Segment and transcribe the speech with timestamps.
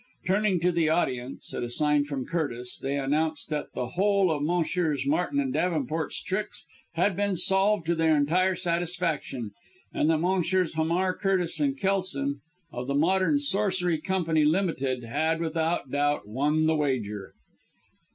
[0.25, 4.41] Turning to the audience at a sign from Curtis they announced that the whole of
[4.41, 5.05] Messrs.
[5.05, 9.51] Martin and Davenport's tricks had been solved to their entire satisfaction,
[9.93, 10.73] and that Messrs.
[10.73, 12.41] Hamar, Curtis and Kelson
[12.71, 15.03] of the Modern Sorcery Company Ltd.
[15.03, 17.33] had, without doubt, won the wager.